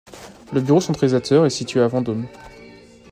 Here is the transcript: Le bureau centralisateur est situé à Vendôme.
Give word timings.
Le 0.51 0.61
bureau 0.61 0.81
centralisateur 0.81 1.45
est 1.45 1.51
situé 1.51 1.79
à 1.79 1.87
Vendôme. 1.87 2.25